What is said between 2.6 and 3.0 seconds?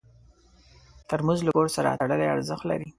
لري.